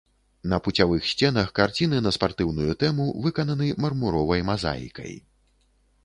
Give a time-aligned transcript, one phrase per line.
[0.51, 5.13] На пуцявых сценах карціны на спартыўную тэму выкананы мармуровай мазаікай.